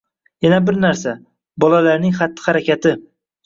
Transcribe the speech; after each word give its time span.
Yana 0.45 0.57
bir 0.69 0.79
narsa: 0.85 1.13
bolalarning 1.67 2.19
xatti 2.19 2.49
-harakati 2.49 2.99